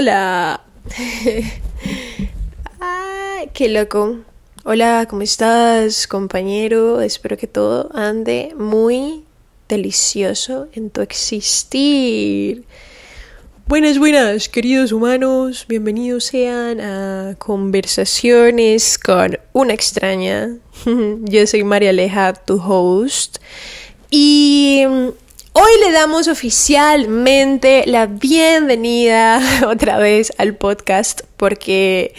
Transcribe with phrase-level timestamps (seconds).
[0.00, 0.62] Hola.
[2.80, 4.20] Ay, qué loco.
[4.64, 7.02] Hola, ¿cómo estás, compañero?
[7.02, 9.24] Espero que todo ande muy
[9.68, 12.64] delicioso en tu existir.
[13.66, 15.66] Buenas, buenas, queridos humanos.
[15.68, 20.56] Bienvenidos sean a Conversaciones con una extraña.
[21.24, 23.36] Yo soy María Aleja, tu host.
[24.10, 24.82] Y
[25.52, 32.14] Hoy le damos oficialmente la bienvenida otra vez al podcast porque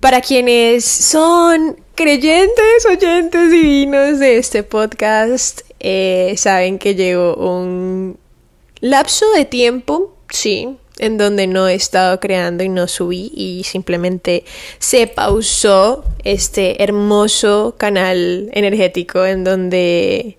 [0.00, 8.18] para quienes son creyentes, oyentes divinos de este podcast, eh, saben que llevo un
[8.80, 14.44] lapso de tiempo, sí, en donde no he estado creando y no subí y simplemente
[14.78, 20.38] se pausó este hermoso canal energético en donde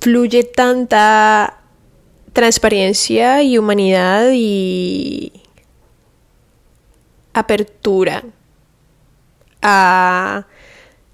[0.00, 1.58] fluye tanta
[2.32, 5.32] transparencia y humanidad y
[7.32, 8.24] apertura
[9.62, 10.46] a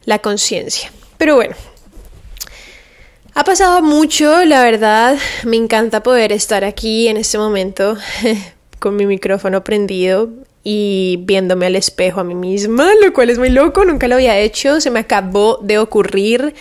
[0.05, 0.93] la conciencia.
[1.17, 1.55] Pero bueno,
[3.35, 5.19] ha pasado mucho, la verdad.
[5.45, 7.97] Me encanta poder estar aquí en este momento
[8.79, 10.31] con mi micrófono prendido
[10.63, 14.39] y viéndome al espejo a mí misma, lo cual es muy loco, nunca lo había
[14.39, 16.55] hecho, se me acabó de ocurrir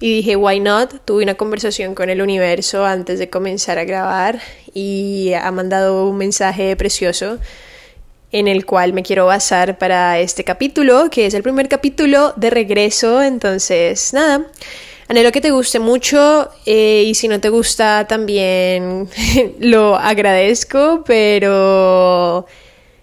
[0.00, 1.04] y dije, why not?
[1.04, 4.40] Tuve una conversación con el universo antes de comenzar a grabar
[4.72, 7.38] y ha mandado un mensaje precioso
[8.32, 12.48] en el cual me quiero basar para este capítulo, que es el primer capítulo de
[12.48, 13.22] regreso.
[13.22, 14.46] Entonces, nada,
[15.08, 19.08] anhelo que te guste mucho eh, y si no te gusta también
[19.60, 22.46] lo agradezco, pero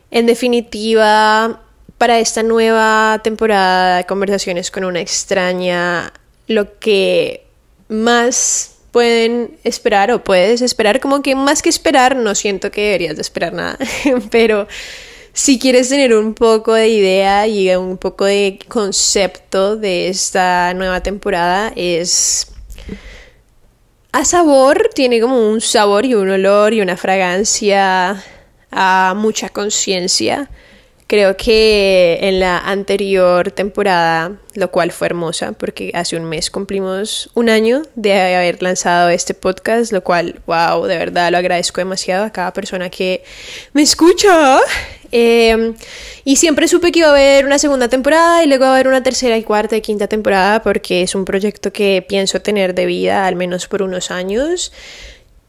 [0.09, 1.61] en definitiva,
[1.99, 6.11] para esta nueva temporada de conversaciones con una extraña,
[6.47, 7.45] lo que
[7.89, 13.15] más pueden esperar o puedes esperar, como que más que esperar, no siento que deberías
[13.15, 13.77] de esperar nada,
[14.31, 14.67] pero
[15.33, 21.01] si quieres tener un poco de idea y un poco de concepto de esta nueva
[21.01, 22.47] temporada, es
[24.11, 28.23] a sabor, tiene como un sabor y un olor y una fragancia
[28.71, 30.49] a mucha conciencia
[31.07, 37.29] Creo que en la anterior temporada, lo cual fue hermosa, porque hace un mes cumplimos
[37.33, 42.25] un año de haber lanzado este podcast, lo cual, wow, de verdad lo agradezco demasiado
[42.25, 43.23] a cada persona que
[43.71, 44.59] me escucha.
[45.13, 45.75] Em,
[46.25, 48.89] y siempre supe que iba a haber una segunda temporada y luego va a haber
[48.89, 52.85] una tercera y cuarta y quinta temporada, porque es un proyecto que pienso tener de
[52.85, 54.73] vida al menos por unos años.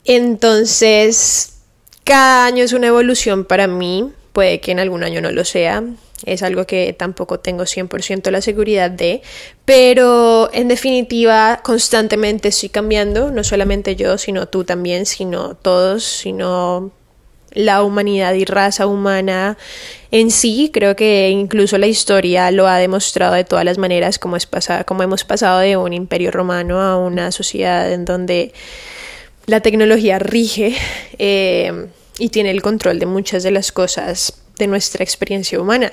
[0.05, 1.55] Entonces,
[2.05, 5.83] cada año es una evolución para mí puede que en algún año no lo sea,
[6.25, 9.21] es algo que tampoco tengo 100% la seguridad de,
[9.65, 16.93] pero en definitiva constantemente estoy cambiando, no solamente yo, sino tú también, sino todos, sino
[17.51, 19.59] la humanidad y raza humana
[20.13, 24.37] en sí, creo que incluso la historia lo ha demostrado de todas las maneras, como,
[24.37, 28.53] es pasado, como hemos pasado de un imperio romano a una sociedad en donde
[29.47, 30.77] la tecnología rige.
[31.19, 31.89] Eh,
[32.19, 35.93] y tiene el control de muchas de las cosas de nuestra experiencia humana.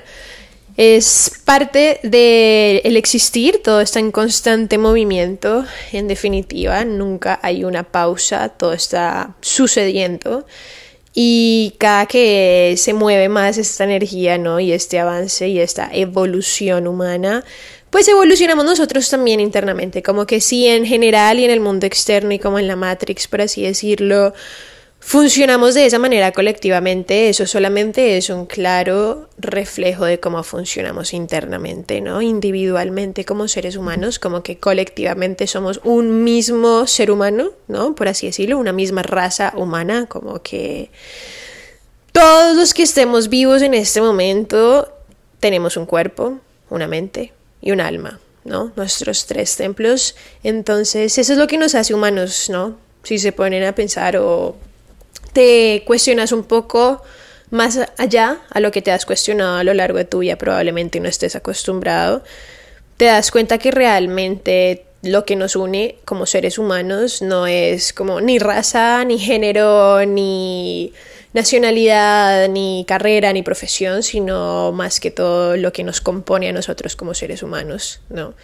[0.76, 7.84] Es parte del el existir, todo está en constante movimiento, en definitiva, nunca hay una
[7.84, 10.44] pausa, todo está sucediendo
[11.14, 14.60] y cada que se mueve más esta energía, ¿no?
[14.60, 17.42] Y este avance y esta evolución humana,
[17.88, 22.32] pues evolucionamos nosotros también internamente, como que sí en general y en el mundo externo
[22.32, 24.34] y como en la Matrix, por así decirlo,
[25.00, 32.00] funcionamos de esa manera colectivamente, eso solamente es un claro reflejo de cómo funcionamos internamente,
[32.00, 32.22] ¿no?
[32.22, 37.94] Individualmente como seres humanos, como que colectivamente somos un mismo ser humano, ¿no?
[37.94, 40.90] Por así decirlo, una misma raza humana, como que
[42.12, 44.92] todos los que estemos vivos en este momento
[45.38, 46.38] tenemos un cuerpo,
[46.70, 48.72] una mente y un alma, ¿no?
[48.74, 50.16] Nuestros tres templos.
[50.42, 52.76] Entonces, eso es lo que nos hace humanos, ¿no?
[53.02, 54.56] Si se ponen a pensar o
[55.36, 57.02] te cuestionas un poco
[57.50, 60.98] más allá a lo que te has cuestionado a lo largo de tu vida, probablemente
[60.98, 62.24] no estés acostumbrado,
[62.96, 68.22] te das cuenta que realmente lo que nos une como seres humanos no es como
[68.22, 70.94] ni raza, ni género, ni
[71.32, 76.96] nacionalidad, ni carrera, ni profesión, sino más que todo lo que nos compone a nosotros
[76.96, 78.34] como seres humanos, ¿no?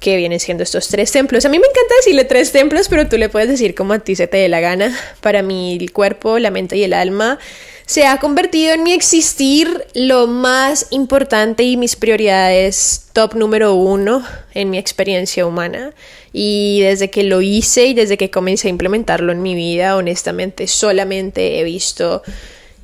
[0.00, 1.44] Que vienen siendo estos tres templos.
[1.44, 4.16] A mí me encanta decirle tres templos, pero tú le puedes decir como a ti
[4.16, 4.96] se te dé la gana.
[5.20, 7.38] Para mí el cuerpo, la mente y el alma
[7.90, 14.24] se ha convertido en mi existir lo más importante y mis prioridades top número uno
[14.54, 15.92] en mi experiencia humana.
[16.32, 20.68] Y desde que lo hice y desde que comencé a implementarlo en mi vida, honestamente,
[20.68, 22.22] solamente he visto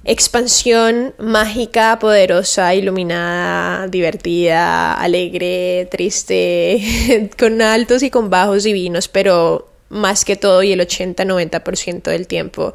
[0.06, 10.25] expansión mágica, poderosa, iluminada, divertida, alegre, triste, con altos y con bajos divinos, pero más
[10.25, 12.72] que todo y el 80-90% del tiempo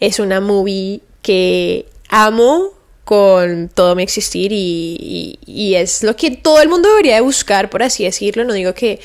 [0.00, 2.72] es una movie que amo
[3.04, 7.70] con todo mi existir y, y, es lo que todo el mundo debería de buscar,
[7.70, 8.42] por así decirlo.
[8.44, 8.98] No digo que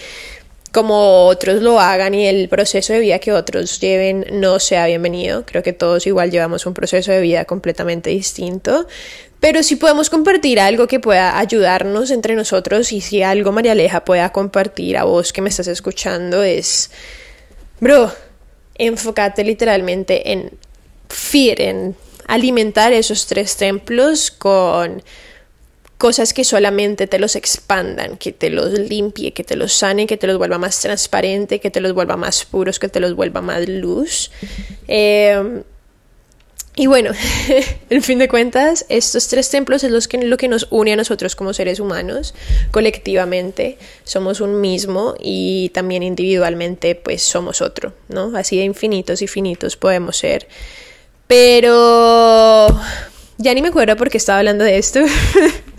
[0.72, 5.46] como otros lo hagan y el proceso de vida que otros lleven no sea bienvenido.
[5.46, 8.88] Creo que todos igual llevamos un proceso de vida completamente distinto.
[9.42, 14.06] Pero si podemos compartir algo que pueda ayudarnos entre nosotros y si algo María Aleja
[14.06, 16.92] pueda compartir a vos que me estás escuchando es,
[17.80, 18.12] bro,
[18.76, 20.52] enfócate literalmente en
[21.10, 21.96] fear, en
[22.28, 25.04] alimentar esos tres templos con
[26.02, 30.18] cosas que solamente te los expandan, que te los limpie, que te los sane, que
[30.18, 33.42] te los vuelva más transparente, que te los vuelva más puros, que te los vuelva
[33.42, 34.32] más luz.
[34.88, 35.62] Em,
[36.76, 37.12] y bueno,
[37.92, 40.96] en fin de cuentas, estos tres templos es los que, lo que nos une a
[40.96, 42.34] nosotros como seres humanos,
[42.72, 48.36] colectivamente, somos un mismo y también individualmente pues somos otro, ¿no?
[48.36, 50.48] Así de infinitos y finitos podemos ser.
[51.28, 52.70] Pero
[53.38, 55.02] ya ni me acuerdo por qué estaba hablando de esto.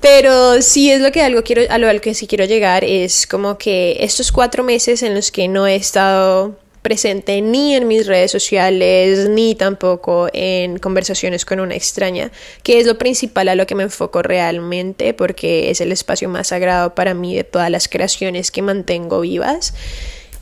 [0.00, 3.58] Pero sí es lo que algo quiero, a lo que sí quiero llegar es como
[3.58, 8.30] que estos cuatro meses en los que no he estado presente ni en mis redes
[8.30, 12.30] sociales ni tampoco en conversaciones con una extraña,
[12.62, 16.48] que es lo principal a lo que me enfoco realmente porque es el espacio más
[16.48, 19.74] sagrado para mí de todas las creaciones que mantengo vivas.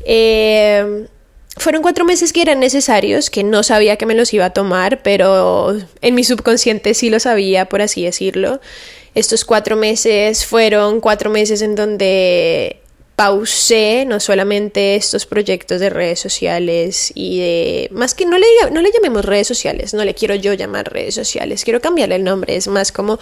[0.04, 1.06] Eh,
[1.56, 5.02] fueron cuatro meses que eran necesarios, que no sabía que me los iba a tomar,
[5.02, 8.60] pero en mi subconsciente sí lo sabía, por así decirlo.
[9.14, 12.80] Estos cuatro meses fueron cuatro meses en donde
[13.16, 18.82] pausé no solamente estos proyectos de redes sociales y de más que no le no
[18.82, 22.56] le llamemos redes sociales, no le quiero yo llamar redes sociales, quiero cambiarle el nombre,
[22.56, 23.20] es más como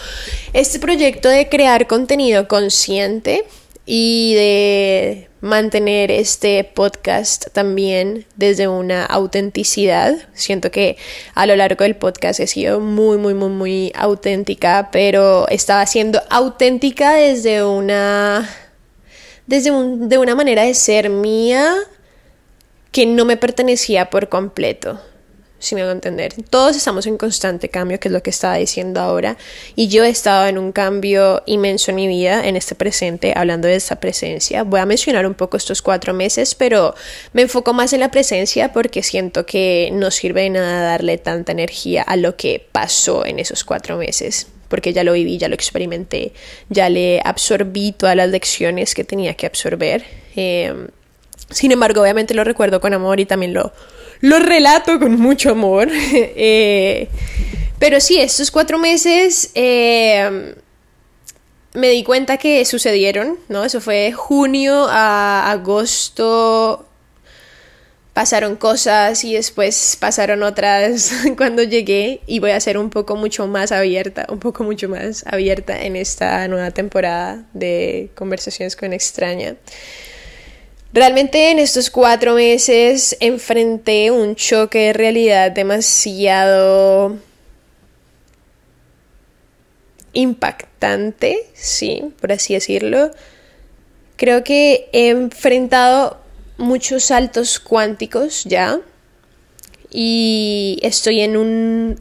[0.55, 3.45] este proyecto de crear contenido consciente
[3.85, 10.15] y de mantener este podcast también desde una autenticidad.
[10.35, 10.97] Siento que
[11.35, 16.21] a lo largo del podcast he sido muy, muy, muy, muy auténtica, pero estaba siendo
[16.31, 18.49] auténtica desde una,
[19.47, 21.75] desde un, de una manera de ser mía
[22.93, 25.01] que no me pertenecía por completo
[25.63, 26.35] si me entender.
[26.51, 29.37] Todos estamos en constante cambio, que es lo que estaba diciendo ahora,
[29.77, 33.69] y yo he estado en un cambio inmenso en mi vida, en este presente, hablando
[33.69, 34.65] de esta presencia.
[34.65, 36.95] Voy a mencionar un poco estos cuatro meses, pero
[37.33, 41.53] me enfoco más en la presencia porque siento que no sirve de nada darle tanta
[41.53, 45.55] energía a lo que pasó en esos cuatro meses porque ya lo viví, ya lo
[45.55, 46.33] experimenté,
[46.71, 50.03] ya le absorbí todas las lecciones que tenía que absorber.
[50.35, 50.89] Em,
[51.51, 53.75] sin embargo, obviamente lo recuerdo con amor y también lo,
[54.23, 55.89] lo relato con mucho amor.
[56.35, 57.09] Eh,
[57.79, 60.55] pero sí, estos cuatro meses eh,
[61.75, 63.65] me di cuenta que sucedieron, ¿no?
[63.65, 66.87] Eso fue junio a agosto.
[68.13, 73.47] Pasaron cosas y después pasaron otras cuando llegué y voy a ser un poco mucho
[73.47, 79.57] más abierta, un poco mucho más abierta en esta nueva temporada de conversaciones con extraña.
[80.95, 87.17] Realmente en estos cuatro meses enfrenté un choque de realidad demasiado
[90.13, 93.11] impactante, sí, por así decirlo.
[94.17, 96.21] Creo que he enfrentado
[96.59, 98.79] muchos saltos cuánticos ya
[99.91, 102.01] y estoy en un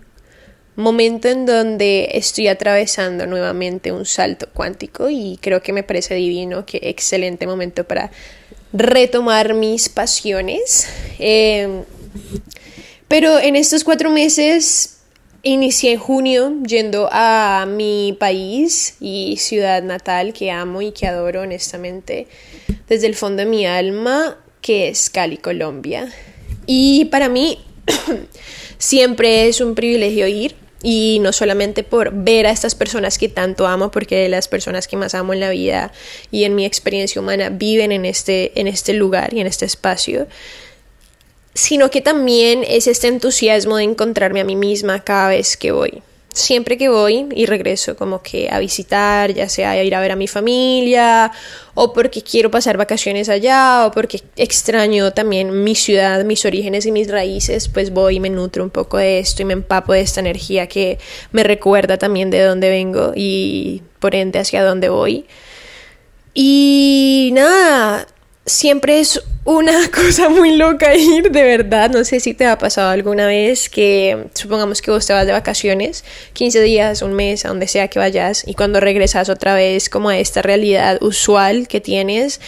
[0.76, 6.66] momento en donde estoy atravesando nuevamente un salto cuántico y creo que me parece divino,
[6.66, 8.12] que excelente momento para
[8.74, 10.88] retomar mis pasiones.
[11.20, 11.84] Em,
[13.08, 14.98] pero en estos cuatro meses
[15.44, 21.42] inicié en junio yendo a mi país y ciudad natal que amo y que adoro
[21.42, 22.28] honestamente
[22.88, 26.12] desde el fondo de mi alma, que es Cali, Colombia.
[26.68, 27.58] Y para mí
[28.78, 33.68] siempre es un privilegio ir y no solamente por ver a estas personas que tanto
[33.68, 35.92] amo, porque las personas que más amo en la vida
[36.32, 40.28] y en mi experiencia humana viven en este, en este lugar y en este espacio,
[41.54, 46.02] sino que también es este entusiasmo de encontrarme a mí misma cada vez que voy
[46.34, 50.12] siempre que voy y regreso como que a visitar, ya sea a ir a ver
[50.12, 51.32] a mi familia
[51.74, 56.92] o porque quiero pasar vacaciones allá o porque extraño también mi ciudad, mis orígenes y
[56.92, 60.02] mis raíces, pues voy y me nutro un poco de esto y me empapo de
[60.02, 61.00] esta energía que
[61.32, 65.26] me recuerda también de dónde vengo y por ende hacia dónde voy.
[66.34, 68.08] Y nada,
[68.46, 71.90] siempre es una cosa muy loca ir, de verdad.
[71.90, 75.32] No sé si te ha pasado alguna vez que, supongamos que vos te vas de
[75.32, 79.90] vacaciones, 15 días, un mes, a donde sea que vayas, y cuando regresas otra vez
[79.90, 82.40] como a esta realidad usual que tienes,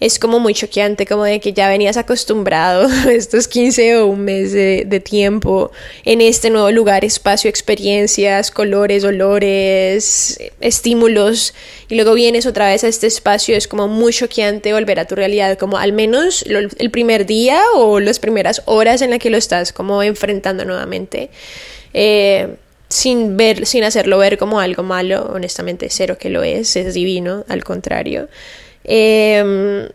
[0.00, 4.52] es como muy choqueante, como de que ya venías acostumbrado estos 15 o un mes
[4.52, 5.70] de, de tiempo
[6.04, 11.54] en este nuevo lugar, espacio, experiencias, colores, olores, estímulos,
[11.88, 15.14] y luego vienes otra vez a este espacio, es como muy choqueante volver a tu
[15.16, 19.36] realidad, como al menos el primer día o las primeras horas en las que lo
[19.36, 21.30] estás como enfrentando nuevamente.
[21.94, 22.56] Eh,
[22.88, 27.44] sin ver, sin hacerlo ver como algo malo, honestamente cero que lo es, es divino,
[27.48, 28.28] al contrario.
[28.82, 29.88] Em,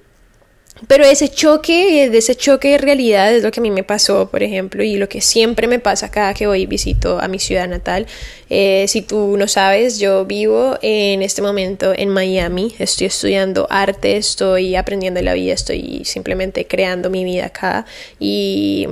[0.88, 4.30] pero ese choque, de ese choque de realidad es lo que a mí me pasó,
[4.30, 7.40] por ejemplo, y lo que siempre me pasa cada que voy y visito a mi
[7.40, 8.08] ciudad natal.
[8.50, 14.18] Eh, si tú no sabes, yo vivo en este momento en Miami, estoy estudiando arte,
[14.18, 17.86] estoy aprendiendo la vida, estoy simplemente creando mi vida acá
[18.20, 18.88] y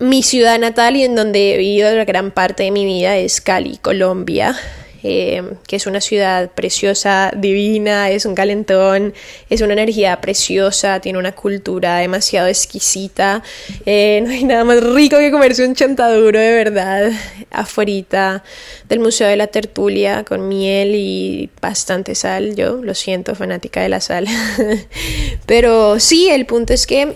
[0.00, 3.40] mi ciudad natal y en donde he vivido la gran parte de mi vida es
[3.40, 4.54] Cali, Colombia.
[5.04, 9.14] Eh, que es una ciudad preciosa, divina, es un calentón,
[9.50, 13.42] es una energía preciosa, tiene una cultura demasiado exquisita.
[13.86, 17.12] Eh, no hay nada más rico que comerse un chantaduro de verdad
[17.50, 18.42] afuera
[18.88, 22.56] del Museo de la Tertulia con miel y bastante sal.
[22.56, 24.26] Yo lo siento, fanática de la sal.
[25.46, 27.14] Pero sí, el punto es que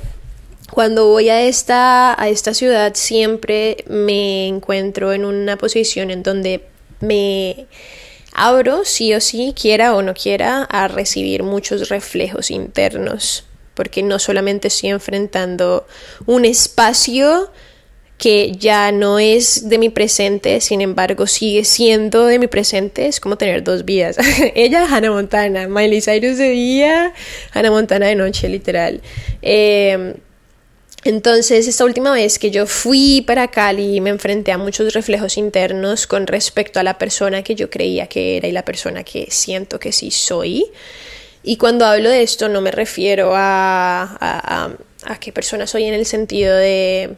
[0.70, 6.62] cuando voy a esta, a esta ciudad siempre me encuentro en una posición en donde
[7.00, 7.66] me
[8.32, 14.18] abro, sí o sí, quiera o no quiera, a recibir muchos reflejos internos, porque no
[14.18, 15.86] solamente estoy enfrentando
[16.26, 17.50] un espacio
[18.16, 23.20] que ya no es de mi presente, sin embargo sigue siendo de mi presente, es
[23.20, 24.18] como tener dos vidas.
[24.54, 27.14] Ella, Hannah Montana, Miley Cyrus de día,
[27.52, 29.00] Hannah Montana de noche, literal.
[29.40, 30.16] Eh,
[31.04, 36.06] entonces, esta última vez que yo fui para Cali me enfrenté a muchos reflejos internos
[36.06, 39.78] con respecto a la persona que yo creía que era y la persona que siento
[39.78, 40.66] que sí soy.
[41.44, 44.74] Y cuando hablo de esto no me refiero a,
[45.06, 47.14] a, qué persona soy en el sentido de,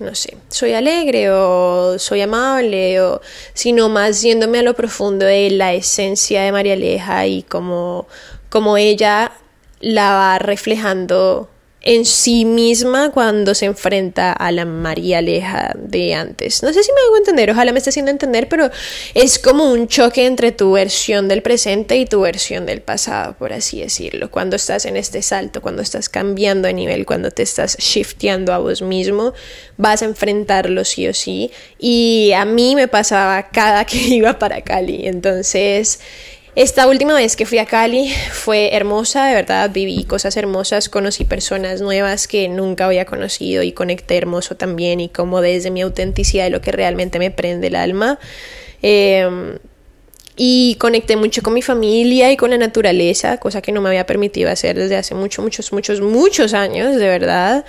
[0.00, 3.20] no sé, soy alegre o soy amable, o,
[3.52, 8.08] sino más yéndome a lo profundo de la esencia de María Aleja y como,
[8.48, 9.32] como ella
[9.80, 16.62] la va reflejando en sí misma cuando se enfrenta a la María Aleja de antes.
[16.62, 18.70] No sé si me hago entender, ojalá me esté haciendo entender, pero
[19.14, 23.52] es como un choque entre tu versión del presente y tu versión del pasado, por
[23.52, 24.30] así decirlo.
[24.30, 28.58] Cuando estás en este salto, cuando estás cambiando de nivel, cuando te estás shifteando a
[28.58, 29.32] vos mismo,
[29.76, 31.52] vas a enfrentarlo sí o sí.
[31.78, 35.06] Y a mí me pasaba cada que iba para Cali.
[35.06, 36.00] Entonces,
[36.54, 41.24] esta última vez que fui a Cali fue hermosa, de verdad, viví cosas hermosas, conocí
[41.24, 46.44] personas nuevas que nunca había conocido y conecté hermoso también y como desde mi autenticidad
[46.44, 48.18] de lo que realmente me prende el alma.
[48.82, 49.58] Em,
[50.36, 54.06] y conecté mucho con mi familia y con la naturaleza, cosa que no me había
[54.06, 57.64] permitido hacer desde hace muchos, muchos, muchos, muchos años, de verdad.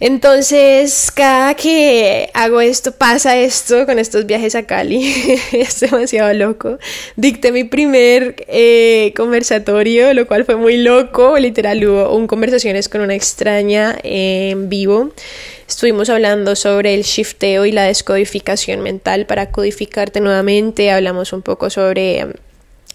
[0.00, 5.12] Entonces, cada que hago esto, pasa esto con estos viajes a Cali,
[5.52, 6.78] es demasiado loco.
[7.16, 11.36] Dicté mi primer eh, conversatorio, lo cual fue muy loco.
[11.38, 15.10] Literal, hubo un conversaciones con una extraña en vivo.
[15.68, 20.92] Estuvimos hablando sobre el shifteo y la descodificación mental para codificarte nuevamente.
[20.92, 22.26] Hablamos un poco sobre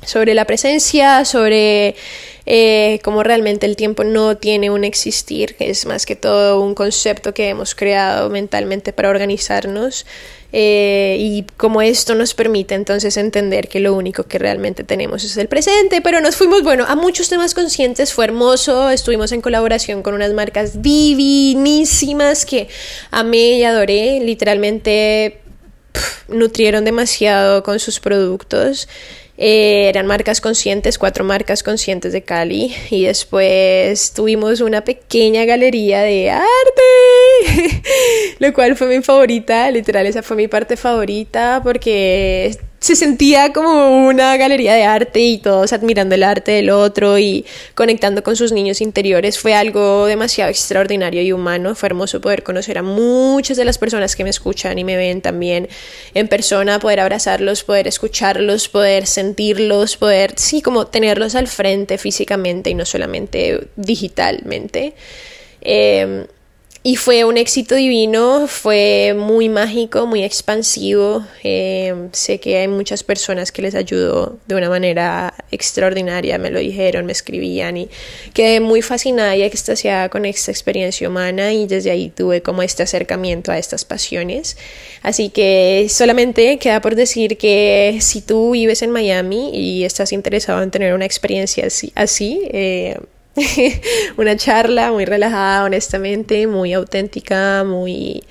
[0.05, 1.95] sobre la presencia, sobre
[2.45, 7.33] eh, cómo realmente el tiempo no tiene un existir, es más que todo un concepto
[7.33, 10.05] que hemos creado mentalmente para organizarnos
[10.55, 15.36] eh, y como esto nos permite entonces entender que lo único que realmente tenemos es
[15.38, 20.03] el presente, pero nos fuimos, bueno, a muchos temas conscientes, fue hermoso, estuvimos en colaboración
[20.03, 22.67] con unas marcas divinísimas que
[23.10, 25.39] amé y adoré, literalmente
[26.27, 28.88] nutrieron demasiado con sus productos.
[29.38, 32.75] Eh, eran marcas conscientes, cuatro marcas conscientes de Cali.
[32.90, 37.82] Y después tuvimos una pequeña galería de arte,
[38.40, 44.06] lo cual fue mi favorita, literal, esa fue mi parte favorita porque se sentía como
[44.06, 48.52] una galería de arte y todos admirando el arte del otro y conectando con sus
[48.52, 49.40] niños interiores.
[49.40, 51.75] Fue algo demasiado extraordinario y humano.
[51.75, 55.22] Fue hermoso poder conocer a muchas de las personas que me escuchan y me ven
[55.22, 55.70] también
[56.13, 62.70] en persona, poder abrazarlos, poder escucharlos, poder sentirlos, poder, sí, como tenerlos al frente físicamente
[62.70, 64.94] y no solamente digitalmente.
[65.62, 66.28] Eh,
[66.86, 71.25] y fue un éxito divino, fue muy mágico, muy expansivo.
[71.42, 76.60] Eh, sé que hay muchas personas que les ayudó de una manera extraordinaria, me lo
[76.60, 77.90] dijeron, me escribían y
[78.34, 82.84] quedé muy fascinada y extasiada con esta experiencia humana y desde ahí tuve como este
[82.84, 84.58] acercamiento a estas pasiones.
[85.04, 90.62] Así que solamente queda por decir que si tú vives en Miami y estás interesado
[90.62, 92.98] en tener una experiencia así, así eh,
[94.18, 98.24] una charla muy relajada, honestamente, muy auténtica, muy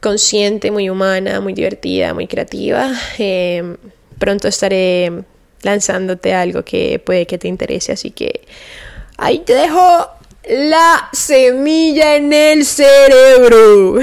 [0.00, 2.92] consciente, muy humana, muy divertida, muy creativa.
[3.18, 3.76] Em,
[4.18, 5.24] pronto estaré
[5.62, 8.42] lanzándote algo que puede que te interese, así que
[9.18, 10.08] ahí te dejo
[10.48, 13.98] la semilla en el cerebro.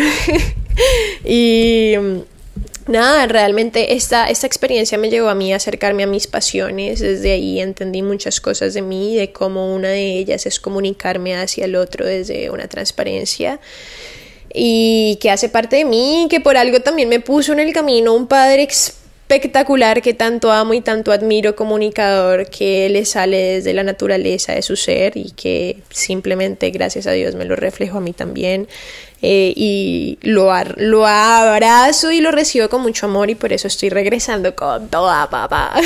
[1.25, 1.95] y
[2.87, 6.99] nada, realmente esta, esta experiencia me llevó a mí a acercarme a mis pasiones.
[6.99, 11.65] Desde ahí entendí muchas cosas de mí, de cómo una de ellas es comunicarme hacia
[11.65, 13.59] el otro desde una transparencia
[14.53, 18.13] y que hace parte de mí, que por algo también me puso en el camino
[18.13, 23.83] un padre espectacular que tanto amo y tanto admiro comunicador que le sale desde la
[23.83, 28.13] naturaleza de su ser y que simplemente gracias a Dios me lo reflejo a mí
[28.13, 28.67] también
[29.21, 33.89] eh, y lo, lo abrazo y lo recibo con mucho amor y por eso estoy
[33.89, 35.73] regresando con toda papá.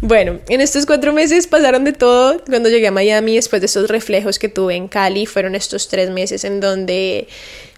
[0.00, 2.42] Bueno, en estos cuatro meses pasaron de todo.
[2.46, 6.10] Cuando llegué a Miami, después de esos reflejos que tuve en Cali, fueron estos tres
[6.10, 7.28] meses en donde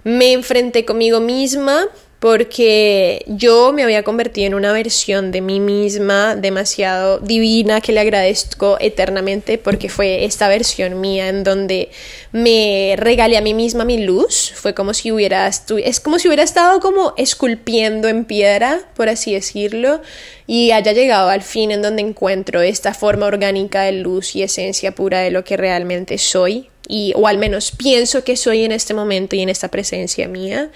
[0.04, 1.88] me enfrenté conmigo misma,
[2.20, 8.00] porque yo me había convertido en una versión de mí misma demasiado divina que le
[8.00, 11.90] agradezco eternamente porque fue esta versión mía en donde
[12.32, 16.42] me regalé a mí misma mi luz, fue como si hubiera es como si hubiera
[16.42, 20.02] estado como esculpiendo en piedra, por así decirlo,
[20.48, 24.92] y haya llegado al fin en donde encuentro esta forma orgánica de luz y esencia
[24.92, 28.94] pura de lo que realmente soy y o al menos pienso que soy en este
[28.94, 30.70] momento y en esta presencia mía.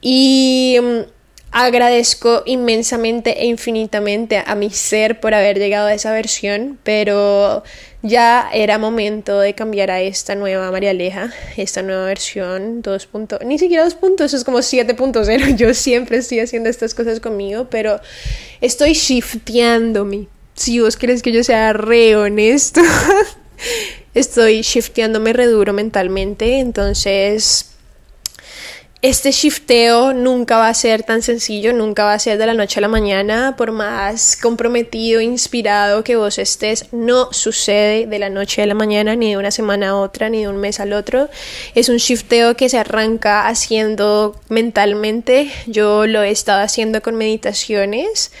[0.00, 1.00] Y mm,
[1.52, 7.64] agradezco inmensamente e infinitamente a mi ser por haber llegado a esa versión, pero
[8.02, 13.08] ya era momento de cambiar a esta nueva María Aleja, esta nueva versión 2.
[13.44, 15.56] Ni siquiera 2 puntos, eso es como 7.0.
[15.56, 18.00] Yo siempre estoy haciendo estas cosas conmigo, pero
[18.60, 20.28] estoy shifteándome.
[20.54, 22.82] Si vos crees que yo sea re honesto,
[24.14, 27.70] estoy shifteándome re duro mentalmente, entonces
[29.02, 32.80] este shifteo nunca va a ser tan sencillo, nunca va a ser de la noche
[32.80, 38.62] a la mañana, por más comprometido, inspirado que vos estés, no sucede de la noche
[38.62, 41.30] a la mañana, ni de una semana a otra, ni de un mes al otro.
[41.74, 45.50] Es un shifteo que se arranca haciendo mentalmente.
[45.66, 48.32] Yo lo he estado haciendo con meditaciones.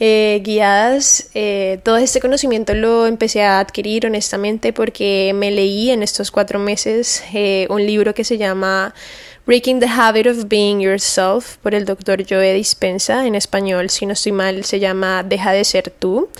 [0.00, 1.30] Eh, guiadas.
[1.34, 6.58] Eh, todo este conocimiento lo empecé a adquirir honestamente porque me leí en estos cuatro
[6.58, 8.92] meses eh, un libro que se llama
[9.46, 13.26] Breaking the Habit of Being Yourself por el doctor Joe Dispensa.
[13.26, 16.30] En español, si no estoy mal, se llama Deja de ser tú.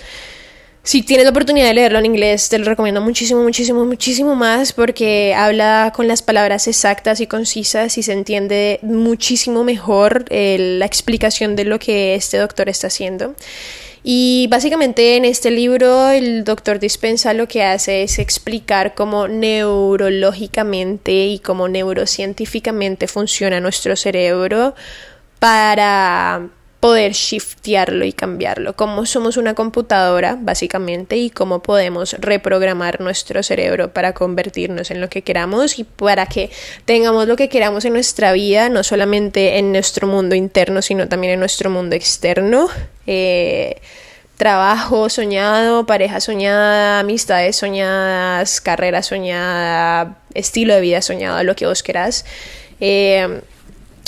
[0.81, 4.73] Si tienes la oportunidad de leerlo en inglés, te lo recomiendo muchísimo, muchísimo, muchísimo más
[4.73, 10.85] porque habla con las palabras exactas y concisas y se entiende muchísimo mejor eh, la
[10.85, 13.35] explicación de lo que este doctor está haciendo.
[14.07, 21.25] Y básicamente en este libro el doctor Dispensa lo que hace es explicar cómo neurológicamente
[21.25, 24.75] y cómo neurocientíficamente funciona nuestro cerebro
[25.39, 26.49] para
[26.85, 33.91] poder shiftearlo y cambiarlo, cómo somos una computadora básicamente y cómo podemos reprogramar nuestro cerebro
[33.91, 36.51] para convertirnos en lo que queramos y para que
[36.85, 41.33] tengamos lo que queramos en nuestra vida, no solamente en nuestro mundo interno, sino también
[41.33, 42.67] en nuestro mundo externo.
[43.07, 43.81] Eh,
[44.37, 51.81] trabajo soñado, pareja soñada, amistades soñadas, carrera soñada, estilo de vida soñado, lo que vos
[51.81, 52.25] querás.
[52.79, 53.41] Eh,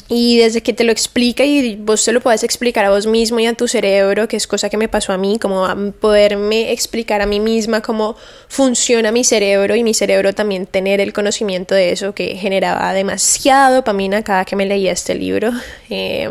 [0.09, 3.39] y desde que te lo explica y vos te lo puedes explicar a vos mismo
[3.39, 7.21] y a tu cerebro, que es cosa que me pasó a mí, como poderme explicar
[7.21, 8.15] a mí misma cómo
[8.47, 13.75] funciona mi cerebro y mi cerebro también tener el conocimiento de eso que generaba demasiado
[13.75, 15.51] dopamina cada que me leía este libro.
[15.89, 16.29] Eh,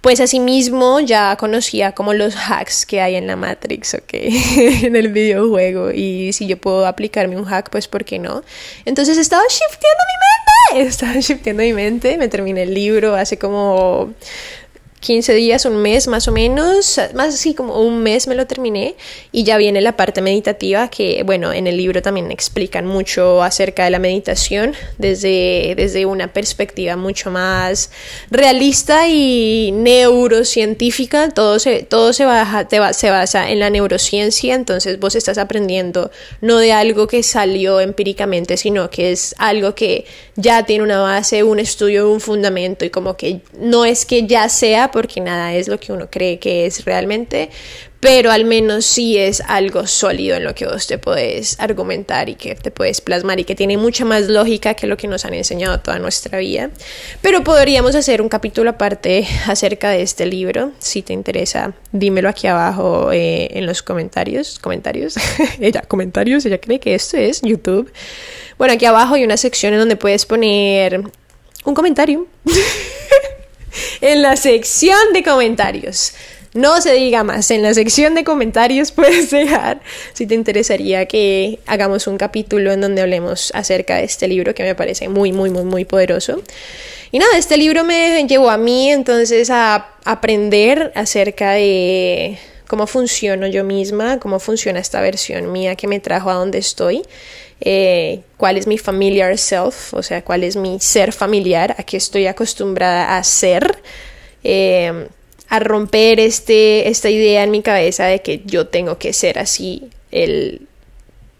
[0.00, 5.08] pues asimismo ya conocía como los hacks que hay en la Matrix, ok, en el
[5.08, 5.90] videojuego.
[5.90, 8.42] Y si yo puedo aplicarme un hack, pues ¿por qué no?
[8.84, 14.14] Entonces estaba shifteando mi mente, estaba shifteando mi mente, me terminé el libro hace como
[15.00, 18.96] 15 días, un mes más o menos, más así como un mes me lo terminé
[19.32, 23.84] y ya viene la parte meditativa que, bueno, en el libro también explican mucho acerca
[23.84, 27.90] de la meditación desde, desde una perspectiva mucho más
[28.30, 32.26] realista y neurocientífica, todo se, todo se,
[32.92, 36.10] se basa en la neurociencia, entonces vos estás aprendiendo
[36.42, 40.04] no de algo que salió empíricamente, sino que es algo que
[40.36, 44.48] ya tiene una base, un estudio, un fundamento y como que no es que ya
[44.50, 47.50] sea porque nada es lo que uno cree que es realmente,
[48.00, 52.34] pero al menos sí es algo sólido en lo que vos te puedes argumentar y
[52.34, 55.34] que te puedes plasmar y que tiene mucha más lógica que lo que nos han
[55.34, 56.70] enseñado toda nuestra vida.
[57.20, 62.46] Pero podríamos hacer un capítulo aparte acerca de este libro, si te interesa, dímelo aquí
[62.46, 65.16] abajo eh, en los comentarios, comentarios,
[65.60, 67.92] ella, comentarios, ella cree que esto es YouTube.
[68.56, 71.02] Bueno, aquí abajo hay una sección en donde puedes poner
[71.64, 72.26] un comentario.
[74.00, 76.12] en la sección de comentarios.
[76.52, 79.80] No se diga más, en la sección de comentarios puedes dejar
[80.14, 84.64] si te interesaría que hagamos un capítulo en donde hablemos acerca de este libro que
[84.64, 86.42] me parece muy, muy, muy, muy poderoso.
[87.12, 93.48] Y nada, este libro me llevó a mí entonces a aprender acerca de cómo funciono
[93.48, 97.02] yo misma, cómo funciona esta versión mía que me trajo a donde estoy,
[97.60, 101.96] eh, cuál es mi familiar self, o sea, cuál es mi ser familiar, a qué
[101.96, 103.78] estoy acostumbrada a ser.
[104.44, 105.08] Eh,
[105.50, 109.90] a romper este, esta idea en mi cabeza de que yo tengo que ser así
[110.12, 110.68] el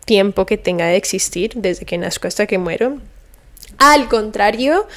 [0.04, 2.98] tiempo que tenga de existir, desde que nazco hasta que muero.
[3.78, 4.88] Al contrario,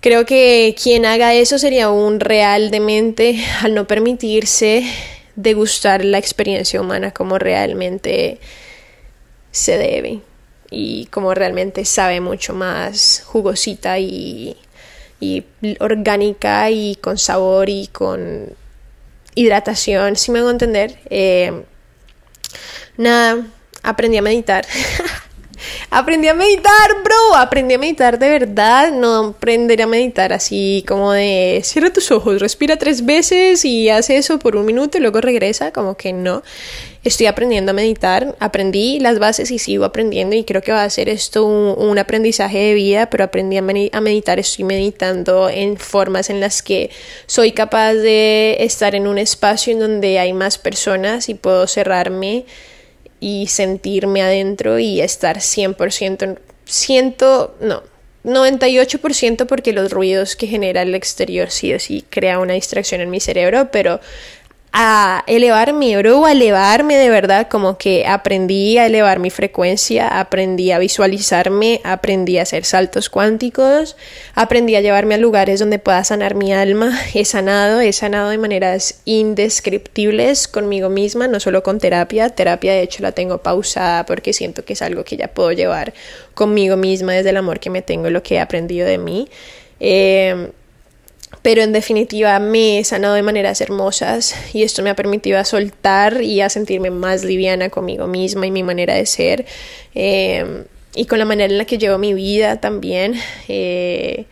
[0.00, 4.84] creo que quien haga eso sería un real demente al no permitirse
[5.34, 8.38] degustar la experiencia humana como realmente
[9.52, 10.20] se debe
[10.70, 14.56] y como realmente sabe mucho más jugosita y
[15.22, 15.44] y
[15.78, 18.56] orgánica y con sabor y con
[19.36, 20.98] hidratación, si me hago entender.
[21.10, 21.62] Eh,
[22.96, 23.46] nada,
[23.84, 24.66] aprendí a meditar.
[25.92, 27.36] aprendí a meditar, bro.
[27.36, 28.92] Aprendí a meditar de verdad.
[28.92, 34.16] No aprender a meditar así como de cierra tus ojos, respira tres veces y hace
[34.16, 35.72] eso por un minuto y luego regresa.
[35.72, 36.42] Como que no.
[37.04, 38.36] Estoy aprendiendo a meditar.
[38.40, 42.58] Aprendí las bases y sigo aprendiendo y creo que va a ser esto un, aprendizaje
[42.58, 44.38] de vida, pero aprendí a, a meditar.
[44.38, 46.90] Estoy meditando en formas en las que
[47.26, 52.44] soy capaz de estar en un espacio en donde hay más personas y puedo cerrarme
[53.22, 57.84] y sentirme adentro y estar 100%, ciento, no,
[58.24, 63.10] 98% porque los ruidos que genera el exterior sí o sí crea una distracción en
[63.10, 64.00] mi cerebro, pero
[64.72, 70.70] a elevarme, bro, a elevarme de verdad, como que aprendí a elevar mi frecuencia, aprendí
[70.70, 73.96] a visualizarme, aprendí a hacer saltos cuánticos,
[74.34, 78.38] aprendí a llevarme a lugares donde pueda sanar mi alma, he sanado, he sanado de
[78.38, 84.32] maneras indescriptibles conmigo misma, no solo con terapia, terapia de hecho la tengo pausada porque
[84.32, 85.92] siento que es algo que ya puedo llevar
[86.32, 89.28] conmigo misma desde el amor que me tengo y lo que he aprendido de mí.
[89.80, 90.50] Eh,
[91.42, 96.22] pero en definitiva me he sanado de maneras hermosas y esto me ha permitido soltar
[96.22, 99.44] y a sentirme más liviana conmigo misma y mi manera de ser
[99.94, 103.14] em, y con la manera en la que llevo mi vida también.
[103.48, 104.26] Eh,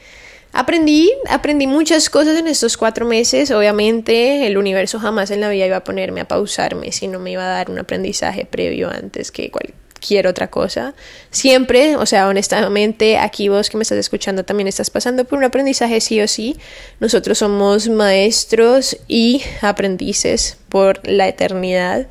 [0.53, 3.51] aprendí, aprendí muchas cosas en estos cuatro meses.
[3.51, 7.33] Obviamente el universo jamás en la vida iba a ponerme a pausarme si no me
[7.33, 9.51] iba a dar un aprendizaje previo antes que
[10.01, 10.95] cualquier otra cosa.
[11.31, 15.45] Siempre, o sea, honestamente, aquí vos que me estás escuchando también estás pasando por un
[15.45, 16.57] aprendizaje sí o sí.
[17.01, 22.07] Nosotros somos maestros y aprendices por la eternidad.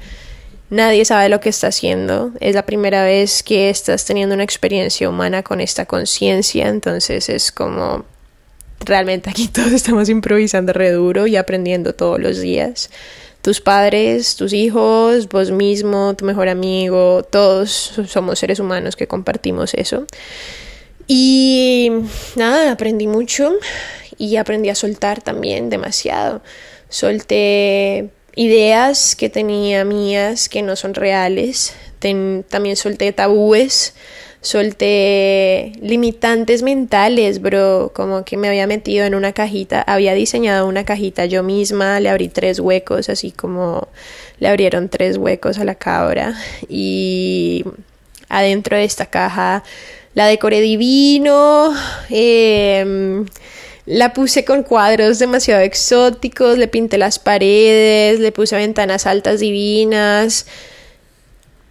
[0.70, 2.32] Nadie sabe lo que está haciendo.
[2.40, 7.52] Es la primera vez que estás teniendo una experiencia humana con esta conciencia, entonces es
[7.52, 8.06] como
[8.86, 12.92] realmente aquí todos estamos improvisando re duro y aprendiendo todos los días
[13.42, 19.74] tus padres, tus hijos, vos mismo, tu mejor amigo, todos somos seres humanos que compartimos
[19.74, 20.06] eso.
[21.08, 21.92] Y
[22.36, 23.54] nada, aprendí mucho
[24.18, 26.42] y aprendí a soltar también demasiado.
[26.90, 31.74] Solté ideas que tenía mías que no son reales.
[32.00, 33.94] también solté tabúes
[34.42, 40.86] solté limitantes mentales, bro, como que me había metido en una cajita, había diseñado una
[40.86, 43.90] cajita yo misma, le abrí tres huecos, así como
[44.40, 46.36] le abrieron tres huecos a la cabra
[46.70, 47.66] y
[48.30, 49.64] adentro de esta caja
[50.14, 51.74] la decoré divino,
[52.10, 53.26] em,
[53.86, 60.46] la puse con cuadros demasiado exóticos, le pinté las paredes, le puse ventanas altas divinas,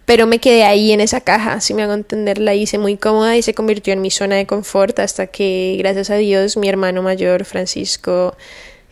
[0.09, 3.37] pero me quedé ahí en esa caja, si me hago entender, la hice muy cómoda
[3.37, 7.03] y se convirtió en mi zona de confort hasta que, gracias a Dios, mi hermano
[7.03, 8.35] mayor, Francisco,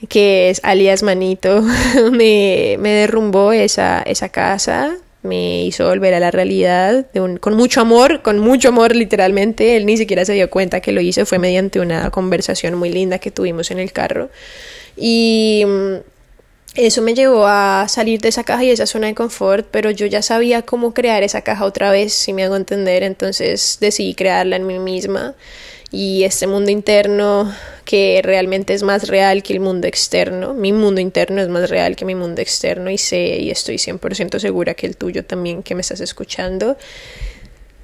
[0.10, 1.64] que es alias Manito,
[2.12, 7.08] me, me derrumbó esa, esa casa, me hizo volver a la realidad
[7.40, 9.76] con mucho amor, con mucho amor literalmente.
[9.76, 13.18] Él ni siquiera se dio cuenta que lo hice, fue mediante una conversación muy linda
[13.18, 14.30] que tuvimos en el carro.
[14.96, 15.96] Y mm,
[16.78, 20.06] eso me llevó a salir de esa caja y esa zona de confort, pero yo
[20.06, 24.58] ya sabía cómo crear esa caja otra vez, si me hago entender, entonces decidí crearla
[24.58, 25.36] en mí misma
[25.92, 27.52] y este mundo interno
[27.86, 30.54] que realmente es más real que el mundo externo.
[30.54, 34.40] Mi mundo interno es más real que mi mundo externo y sé y estoy 100%
[34.40, 36.78] segura que el tuyo también que me estás escuchando.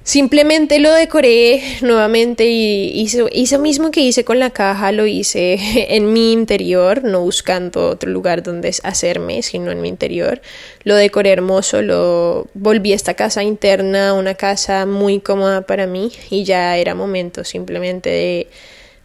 [0.04, 5.06] Simplemente lo decoré nuevamente y hice, hice, lo mismo que hice con la caja, lo
[5.06, 5.56] hice
[5.96, 10.42] en mi interior, no buscando otro lugar donde hacerme, sino en mi interior.
[10.82, 16.12] Lo decoré hermoso, lo volví a esta casa interna, una casa muy cómoda para mí
[16.28, 18.46] y ya era momento simplemente de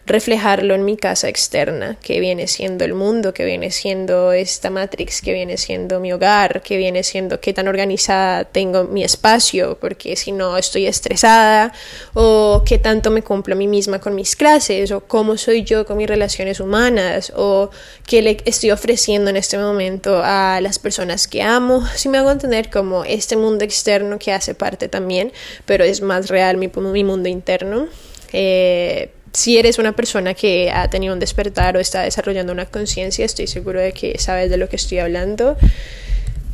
[0.09, 5.21] reflejarlo en mi casa externa, que viene siendo el mundo, que viene siendo esta matrix,
[5.21, 10.15] que viene siendo mi hogar, que viene siendo qué tan organizada tengo mi espacio, porque
[10.15, 11.71] si no estoy estresada,
[12.13, 15.85] o qué tanto me cumplo a mí misma con mis clases, o cómo soy yo
[15.85, 17.69] con mis relaciones humanas, o
[18.05, 22.31] qué le estoy ofreciendo en este momento a las personas que amo, si me hago
[22.31, 25.31] entender como este mundo externo que hace parte también,
[25.65, 27.87] pero es más real mi, mi mundo interno.
[28.31, 33.25] Eh, si eres una persona que ha tenido un despertar o está desarrollando una conciencia,
[33.25, 35.57] estoy seguro de que sabes de lo que estoy hablando.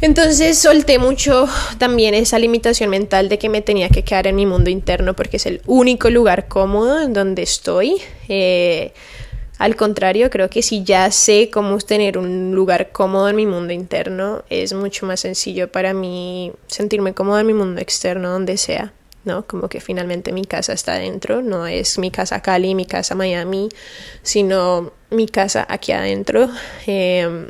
[0.02, 4.46] Entonces solté mucho también esa limitación mental de que me tenía que quedar en mi
[4.46, 8.02] mundo interno porque es el único lugar cómodo en donde estoy.
[8.28, 8.92] Eh,
[9.58, 13.72] al contrario, creo que si ya sé cómo tener un lugar cómodo en mi mundo
[13.72, 18.92] interno, es mucho más sencillo para mí sentirme cómodo en mi mundo externo, donde sea.
[19.26, 19.46] ¿No?
[19.46, 23.70] Como que finalmente mi casa está adentro, no es mi casa Cali, mi casa Miami,
[24.24, 26.50] sino mi casa aquí adentro.
[26.88, 27.48] Em,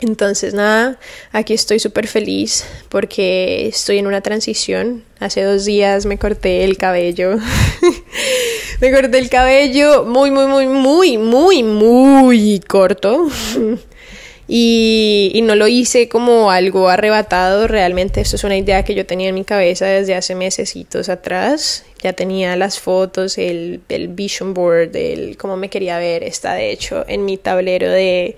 [0.00, 0.98] entonces, nada,
[1.32, 5.04] aquí estoy súper feliz porque estoy en una transición.
[5.20, 7.36] Hace dos días me corté el cabello.
[8.80, 13.28] me corté el cabello muy, muy, muy, muy, muy, muy corto.
[14.46, 19.28] Y, no lo hice como algo arrebatado, realmente esto es una idea que yo tenía
[19.28, 21.84] en mi cabeza desde hace mesecitos atrás.
[22.02, 26.70] Ya tenía las fotos, el, el vision board, el cómo me quería ver, está de
[26.70, 28.36] hecho en mi tablero de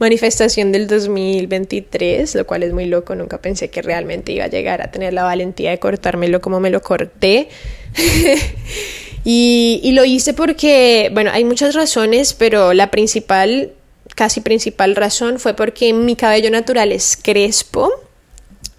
[0.00, 4.82] manifestación del 2023, lo cual es muy loco, nunca pensé que realmente iba a llegar
[4.82, 7.48] a tener la valentía de cortármelo como me lo corté.
[9.24, 13.72] y, y lo hice porque, bueno, hay muchas razones, pero la principal
[14.14, 17.90] casi principal razón fue porque mi cabello natural es crespo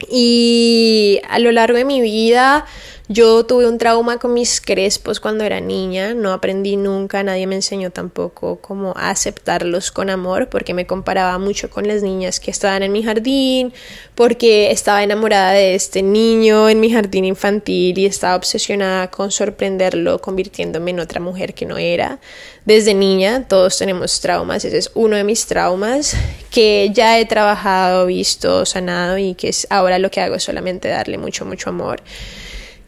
[0.09, 2.65] y a lo largo de mi vida
[3.07, 7.53] yo tuve un trauma con mis crespos cuando era niña, no aprendí nunca, nadie me
[7.53, 12.81] enseñó tampoco cómo aceptarlos con amor, porque me comparaba mucho con las niñas que estaban
[12.81, 13.73] en mi jardín,
[14.15, 20.19] porque estaba enamorada de este niño en mi jardín infantil y estaba obsesionada con sorprenderlo,
[20.19, 22.19] convirtiéndome en otra mujer que no era.
[22.65, 26.15] Desde niña todos tenemos traumas, ese es uno de mis traumas
[26.55, 30.87] que ya he trabajado, visto, sanado y que es ahora lo que hago es solamente
[30.87, 32.01] darle mucho, mucho amor.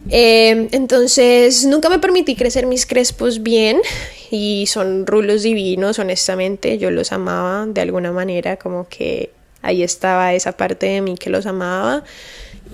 [0.09, 3.81] Eh, entonces nunca me permití crecer mis crespos bien
[4.31, 10.33] y son rulos divinos, honestamente, yo los amaba de alguna manera, como que ahí estaba
[10.33, 12.05] esa parte de mí que los amaba.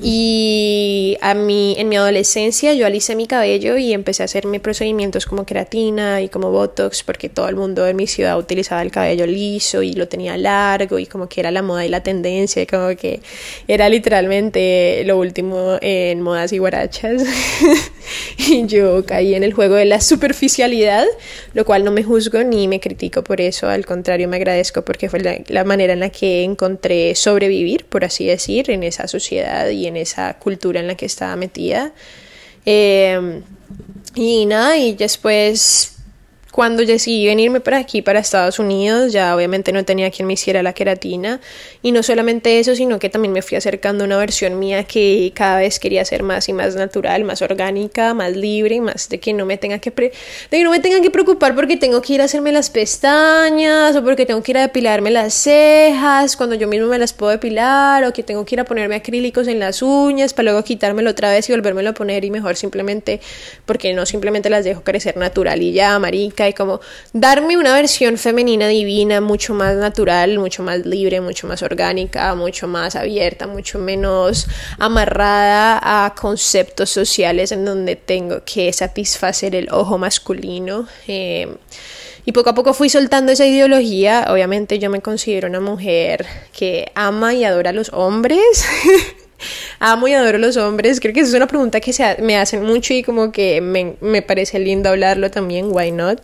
[0.02, 5.26] Y a mí, en mi adolescencia yo alicé mi cabello y empecé a hacerme procedimientos
[5.26, 9.28] como queratina y como botox porque todo el mundo en mi ciudad utilizaba el cabello
[9.28, 12.66] liso y lo tenía largo y como que era la moda y la tendencia y
[12.66, 13.22] como que
[13.68, 17.24] era literalmente lo último en modas y guarachas.
[18.38, 21.06] y yo caí en el juego de la superficialidad,
[21.54, 25.10] lo cual no me juzgo ni me critico por eso, al contrario me agradezco porque
[25.10, 29.70] fue la, la manera en la que encontré sobrevivir, por así decir, en esa sociedad
[29.70, 31.94] y en esa cultura en la que estaba metida.
[32.66, 33.42] Eh,
[34.16, 35.93] y nada, y después
[36.54, 40.62] cuando decidí venirme para aquí, para Estados Unidos, ya obviamente no tenía quien me hiciera
[40.62, 41.42] la queratina.
[41.82, 45.32] Y no solamente eso, sino que también me fui acercando a una versión mía que
[45.34, 49.34] cada vez quería ser más y más natural, más orgánica, más libre, más de que
[49.34, 50.12] no me tenga que, de
[50.52, 54.04] que no me tenga que preocupar porque tengo que ir a hacerme las pestañas o
[54.04, 58.04] porque tengo que ir a depilarme las cejas cuando yo mismo me las puedo depilar
[58.04, 61.32] o que tengo que ir a ponerme acrílicos en las uñas para luego quitármelo otra
[61.32, 63.22] vez y volvérmelo a poner y mejor simplemente
[63.66, 66.80] porque no simplemente las dejo crecer natural y ya, marica y como
[67.14, 72.68] darme una versión femenina divina mucho más natural, mucho más libre, mucho más orgánica, mucho
[72.68, 74.48] más abierta, mucho menos
[74.80, 80.88] amarrada a conceptos sociales en donde tengo que satisfacer el ojo masculino.
[81.08, 81.48] Eh,
[82.26, 84.28] Y poco a poco fui soltando esa ideología.
[84.30, 86.26] Obviamente yo me considero una mujer
[86.58, 88.40] que ama y adora a los hombres.
[89.80, 91.00] Amo y adoro los hombres.
[91.00, 93.96] Creo que esa es una pregunta que se me hacen mucho y como que me,
[94.02, 96.22] me parece lindo hablarlo también, why not.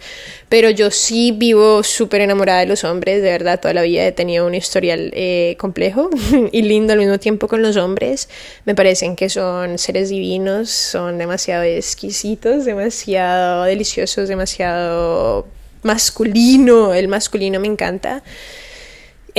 [0.49, 4.11] Pero yo sí vivo súper enamorada de los hombres, de verdad, toda la vida he
[4.11, 6.09] tenido un historial eh, complejo
[6.51, 8.29] y lindo al mismo tiempo con los hombres.
[8.65, 15.47] Me parecen que son seres divinos, son demasiado exquisitos, demasiado deliciosos, demasiado
[15.83, 16.93] masculino.
[16.93, 18.23] El masculino me encanta.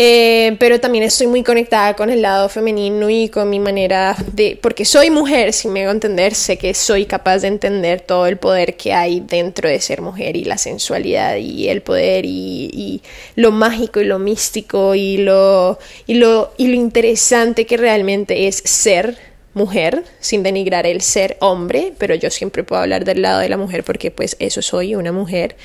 [0.03, 4.59] Eh, pero también estoy muy conectada con el lado femenino y con mi manera de,
[4.59, 8.39] porque soy mujer, si me hago entender, sé que soy capaz de entender todo el
[8.39, 13.03] poder que hay dentro de ser mujer y la sensualidad y el poder y, y
[13.37, 18.63] lo mágico y lo místico y lo, y, lo, y lo interesante que realmente es
[18.65, 23.49] ser mujer, sin denigrar el ser hombre, pero yo siempre puedo hablar del lado de
[23.49, 25.57] la mujer porque pues eso soy, una mujer.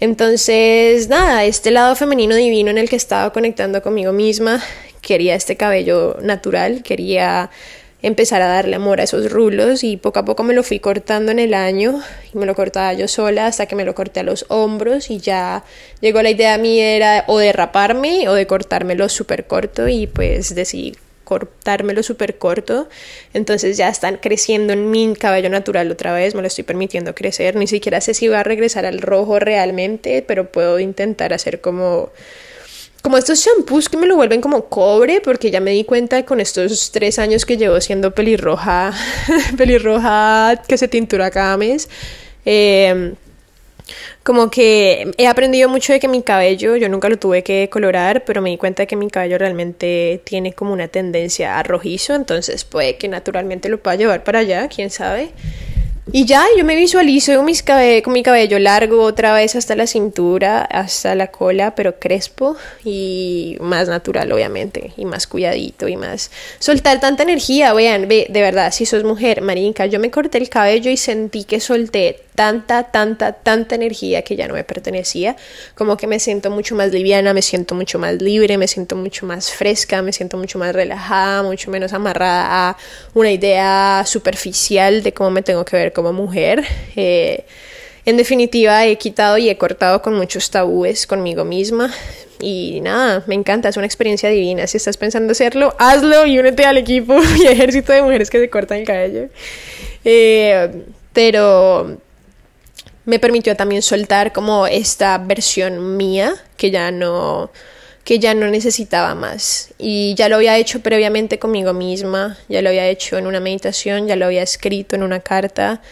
[0.00, 4.62] Entonces, nada, este lado femenino divino en el que estaba conectando conmigo misma,
[5.02, 7.50] quería este cabello natural, quería
[8.02, 11.32] empezar a darle amor a esos rulos y poco a poco me lo fui cortando
[11.32, 12.00] en el año
[12.32, 15.18] y me lo cortaba yo sola hasta que me lo corté a los hombros y
[15.18, 15.64] ya
[16.00, 20.06] llegó la idea a mí era o de raparme o de cortármelo súper corto y
[20.06, 20.94] pues decidí
[21.30, 22.88] cortármelo súper corto.
[23.34, 27.54] Entonces ya están creciendo en mi cabello natural otra vez, me lo estoy permitiendo crecer.
[27.54, 32.10] Ni siquiera sé si va a regresar al rojo realmente, pero puedo intentar hacer como
[33.02, 36.40] como estos shampoos que me lo vuelven como cobre, porque ya me di cuenta con
[36.40, 38.92] estos tres años que llevo siendo pelirroja,
[39.56, 41.88] pelirroja que se tintura cada mes.
[42.44, 43.14] Eh,
[44.22, 48.24] como que he aprendido mucho de que mi cabello, yo nunca lo tuve que colorar,
[48.24, 52.14] pero me di cuenta de que mi cabello realmente tiene como una tendencia a rojizo,
[52.14, 55.32] entonces puede que naturalmente lo pueda llevar para allá, quién sabe.
[56.12, 57.44] Y ya, yo me visualizo con,
[58.12, 63.88] mi cabello largo otra vez hasta la cintura, hasta la cola, pero crespo y más
[63.88, 66.32] natural, obviamente, y más cuidadito y más.
[66.58, 70.48] Soltar tanta energía, vean, ve, de verdad, si sos mujer, marinca, yo me corté el
[70.48, 75.36] cabello y sentí que solté tanta, tanta, tanta energía que ya no me pertenecía,
[75.74, 79.26] como que me siento mucho más liviana, me siento mucho más libre, me siento mucho
[79.26, 82.76] más fresca, me siento mucho más relajada, mucho menos amarrada a
[83.12, 86.64] una idea superficial de cómo me tengo que ver como mujer.
[86.96, 87.44] Eh,
[88.06, 91.92] en definitiva, he quitado y he cortado con muchos tabúes conmigo misma.
[92.40, 94.66] Y nada, me encanta, es una experiencia divina.
[94.66, 98.48] Si estás pensando hacerlo, hazlo y únete al equipo y ejército de mujeres que se
[98.48, 99.28] cortan el cabello.
[100.06, 100.70] Eh,
[101.12, 101.98] pero
[103.10, 107.50] me permitió también soltar como esta versión mía que ya no
[108.04, 109.74] que ya no necesitaba más.
[109.78, 114.06] Y ya lo había hecho previamente conmigo misma, ya lo había hecho en una meditación,
[114.06, 115.82] ya lo había escrito en una carta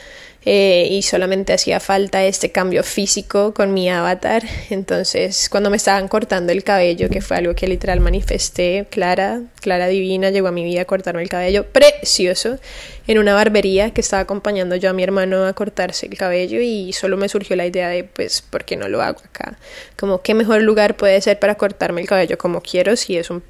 [0.44, 4.42] eh, y solamente hacía falta este cambio físico con mi avatar.
[4.70, 9.88] Entonces, cuando me estaban cortando el cabello, que fue algo que literal manifesté, Clara, Clara
[9.88, 12.58] Divina, llegó a mi vida a cortarme el cabello precioso
[13.06, 16.92] en una barbería que estaba acompañando yo a mi hermano a cortarse el cabello y
[16.92, 19.58] solo me surgió la idea de, pues, ¿por qué no lo hago acá?
[19.96, 23.42] Como, ¿qué mejor lugar puede ser para cortarme el cabello como quiero si es un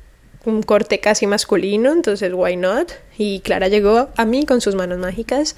[0.44, 2.92] un corte casi masculino, entonces why not?
[3.18, 5.56] Y Clara llegó a mí con sus manos mágicas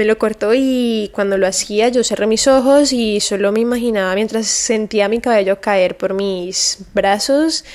[0.00, 4.14] me lo cortó y cuando lo hacía yo cerré mis ojos y solo me imaginaba
[4.14, 7.66] mientras sentía mi cabello caer por mis brazos,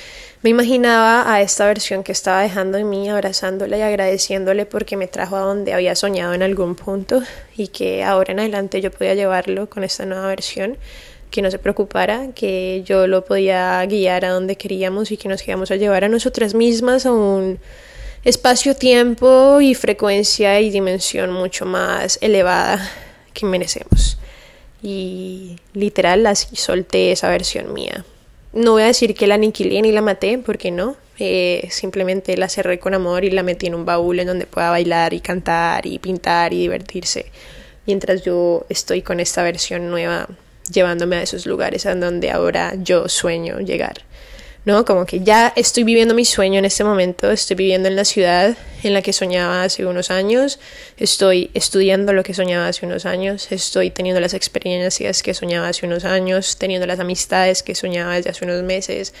[0.42, 5.06] me imaginaba a esta versión que estaba dejando en mí, abrazándola y agradeciéndole porque me
[5.06, 7.22] trajo a donde había soñado en algún punto
[7.56, 10.78] y que ahora en adelante yo podía llevarlo con esta nueva versión
[11.30, 15.46] que no se preocupara, que yo lo podía guiar a donde queríamos y que nos
[15.46, 17.60] íbamos a llevar a nosotras mismas a un
[18.26, 22.90] espacio-tiempo y frecuencia y dimensión mucho más elevada
[23.32, 24.18] que merecemos.
[24.82, 28.04] Y literal así solté esa versión mía.
[28.52, 30.96] No voy a decir que la aniquilé ni la maté, porque no.
[31.20, 34.70] Eh, simplemente la cerré con amor y la metí en un baúl en donde pueda
[34.70, 37.26] bailar y cantar y pintar y divertirse.
[37.86, 40.28] Mientras yo estoy con esta versión nueva
[40.72, 44.02] llevándome a esos lugares a donde ahora yo sueño llegar.
[44.66, 44.84] ¿No?
[44.84, 48.56] Como que ya estoy viviendo mi sueño en este momento, estoy viviendo en la ciudad
[48.82, 50.58] en la que soñaba hace unos años,
[50.98, 55.86] estoy estudiando lo que soñaba hace unos años, estoy teniendo las experiencias que soñaba hace
[55.86, 59.14] unos años, teniendo las amistades que soñaba desde hace unos meses.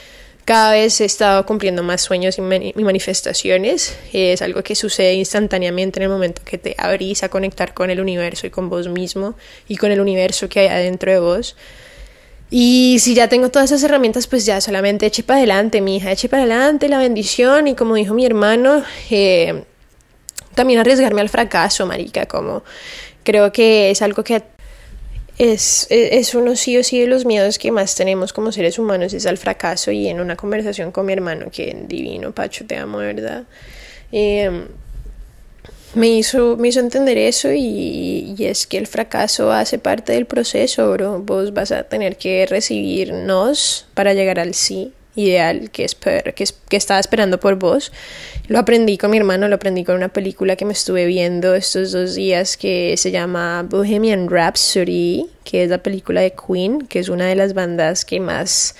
[0.44, 3.96] Cada vez he estado cumpliendo más sueños y, manifestaciones.
[4.12, 8.00] Es algo que sucede instantáneamente en el momento que te abrís a conectar con el
[8.00, 9.34] universo y con vos mismo
[9.66, 11.56] y con el universo que hay adentro de vos.
[12.50, 16.12] Y si ya tengo todas esas herramientas, pues ya solamente eche para adelante, mi hija,
[16.12, 19.64] eche para adelante la bendición y como dijo mi hermano, eh,
[20.54, 22.62] también arriesgarme al fracaso, marica, como
[23.24, 24.44] creo que es algo que
[25.38, 29.12] es, es, uno sí o sí de los miedos que más tenemos como seres humanos,
[29.12, 32.98] es al fracaso y en una conversación con mi hermano, que divino, Pacho, te amo,
[32.98, 33.44] ¿verdad?
[34.12, 34.68] Em,
[35.96, 40.26] me, hizo, me hizo entender eso y, y, es que el fracaso hace parte del
[40.26, 41.20] proceso, bro.
[41.20, 46.76] Vos vas a tener que recibirnos para llegar al sí ideal que, esper que, que,
[46.76, 47.92] estaba esperando por vos.
[48.48, 51.92] Lo aprendí con mi hermano, lo aprendí con una película que me estuve viendo estos
[51.92, 57.08] dos días que se llama Bohemian Rhapsody, que es la película de Queen, que es
[57.08, 58.76] una de las bandas que más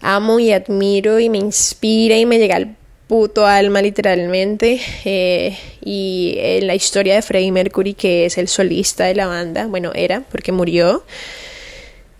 [0.00, 2.77] amo y admiro y me inspira y me llega al
[3.08, 9.04] puto alma literalmente eh, y en la historia de Freddie Mercury que es el solista
[9.04, 11.02] de la banda bueno era porque murió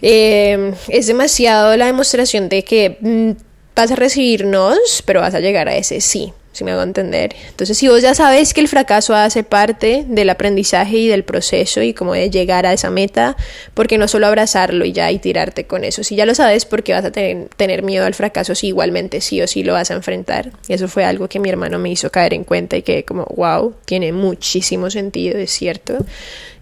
[0.00, 3.30] eh, es demasiado la demostración de que mm,
[3.74, 7.34] vas a recibirnos, pero vas a llegar a ese sí, si me hago entender.
[7.48, 11.82] Entonces, si vos ya sabes que el fracaso hace parte del aprendizaje y del proceso
[11.82, 13.36] y como de llegar a esa meta,
[13.74, 16.02] porque no solo abrazarlo y ya y tirarte con eso?
[16.02, 19.40] Si ya lo sabes, porque vas a tener, tener miedo al fracaso si igualmente sí
[19.40, 20.52] o sí lo vas a enfrentar?
[20.68, 23.24] Y eso fue algo que mi hermano me hizo caer en cuenta y que como,
[23.36, 25.98] wow, tiene muchísimo sentido, es cierto.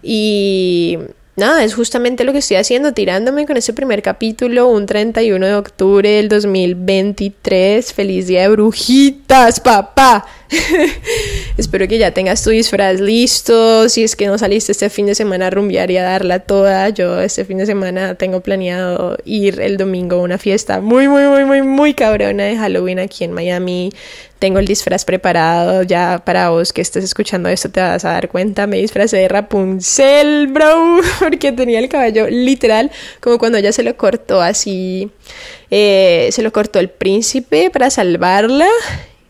[0.03, 0.99] Y
[1.37, 5.55] nada, es justamente lo que estoy haciendo, tirándome con ese primer capítulo, un 31 de
[5.55, 7.93] octubre del 2023.
[7.93, 10.25] Feliz día de brujitas, papá.
[11.57, 13.87] Espero que ya tengas tu disfraz listo.
[13.87, 16.89] Si es que no saliste este fin de semana a rumbear y a darla toda,
[16.89, 21.23] yo este fin de semana tengo planeado ir el domingo a una fiesta muy, muy,
[21.23, 23.91] muy, muy, muy cabrona de Halloween aquí en Miami.
[24.39, 28.29] Tengo el disfraz preparado ya para vos que estés escuchando esto, te vas a dar
[28.29, 28.67] cuenta.
[28.67, 33.95] Me disfrazé de Rapunzel, bro, porque tenía el cabello literal como cuando ella se lo
[33.97, 35.09] cortó así.
[35.71, 38.67] Eh, se lo cortó el príncipe para salvarla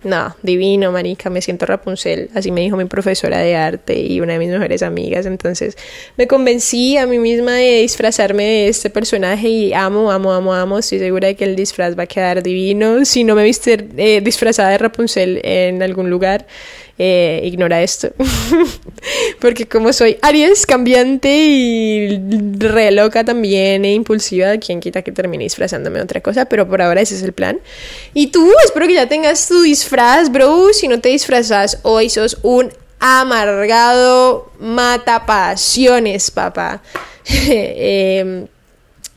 [0.03, 2.29] no, divino, marica, me siento Rapunzel.
[2.35, 5.25] Así me dijo mi profesora de arte y una de mis mejores amigas.
[5.25, 5.75] Entonces
[6.17, 10.77] me convencí a mí misma de disfrazarme de este personaje y amo, amo, amo, amo.
[10.77, 13.05] Estoy segura de que el disfraz va a quedar divino.
[13.05, 16.45] Si no me viste eh, disfrazada de Rapunzel en algún lugar,
[16.99, 18.11] eh, ignora esto.
[19.39, 22.19] Porque como soy Aries, cambiante y
[22.57, 26.81] re loca también e impulsiva, quien quita que termine disfrazándome de otra cosa, pero por
[26.81, 27.59] ahora ese es el plan.
[28.13, 30.73] Y tú, espero que ya tengas tu disfraz, bro.
[30.73, 36.81] Si no te disfrazas hoy, sos un amargado mata pasiones, papá.
[37.29, 38.47] Em,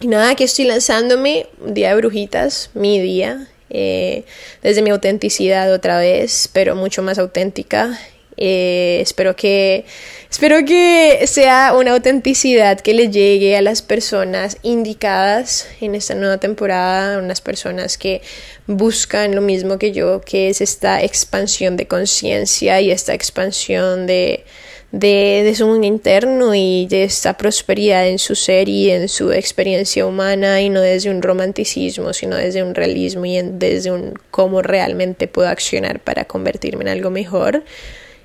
[0.01, 4.25] y nada, que estoy lanzándome, día de brujitas, mi día, eh,
[4.63, 7.99] desde mi autenticidad otra vez, pero mucho más auténtica.
[8.37, 9.85] Eh, espero que
[10.31, 16.39] espero que sea una autenticidad que le llegue a las personas indicadas en esta nueva
[16.39, 18.23] temporada, unas personas que
[18.67, 24.45] buscan lo mismo que yo, que es esta expansión de conciencia y esta expansión de
[24.93, 29.33] de, de, su mundo interno y de esta prosperidad en su ser y en su
[29.33, 34.63] experiencia humana y no desde un romanticismo, sino desde un realismo y desde un cómo
[34.63, 37.63] realmente puedo accionar para convertirme en algo mejor.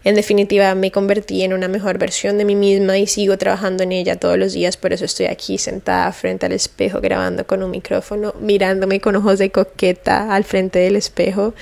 [0.05, 3.91] En definitiva, me convertí en una mejor versión de mí misma y sigo trabajando en
[3.91, 7.71] ella todos los días, por eso estoy aquí sentada frente al espejo grabando con un
[7.71, 11.55] micrófono, mirándome con ojos de coqueta al frente del espejo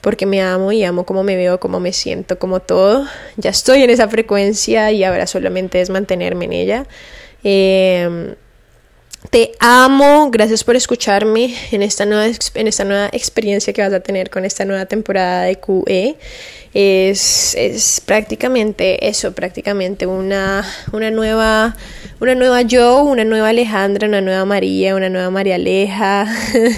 [0.00, 3.06] porque me amo y amo cómo me veo, cómo me siento, como todo.
[3.36, 6.86] Ya estoy en esa frecuencia y ahora solamente es mantenerme en ella.
[7.44, 8.34] Eh,
[9.28, 14.00] te amo, gracias por escucharme en esta, nueva, en esta nueva experiencia que vas a
[14.00, 16.16] tener con esta nueva temporada de QE.
[16.72, 21.76] Es, es prácticamente eso, prácticamente una, una, nueva,
[22.20, 26.26] una nueva yo, una nueva Alejandra, una nueva María, una nueva María Aleja.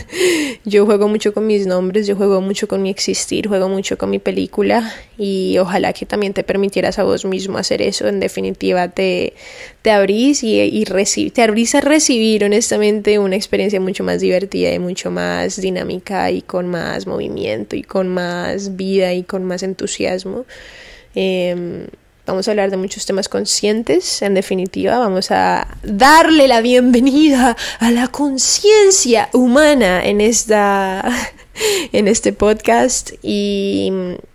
[0.65, 4.09] yo juego mucho con mis nombres, yo juego mucho con mi existir, juego mucho con
[4.11, 8.09] mi película y ojalá que también te permitieras a vos mismo hacer eso.
[8.09, 9.35] En definitiva, te,
[9.83, 10.85] te abrís y,
[11.35, 16.43] te abrís a recibir honestamente una experiencia mucho más divertida y mucho más dinámica y
[16.43, 20.47] con más movimiento y con más vida y con más entusiasmo.
[21.17, 21.89] Em,
[22.25, 27.91] vamos a hablar de muchos temas conscientes, en definitiva, vamos a darle la bienvenida a
[27.91, 31.05] la conciencia humana en esta
[31.93, 33.93] en este podcast y